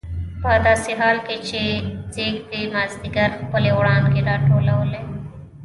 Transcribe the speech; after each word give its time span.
په 0.41 0.51
داسې 0.67 0.91
حال 0.99 1.17
کې 1.27 1.35
چې 1.47 1.61
ځېږدي 2.13 2.61
مازدیګر 2.73 3.29
خپلې 3.41 3.71
وړانګې 3.77 4.21
راټولولې. 4.29 5.01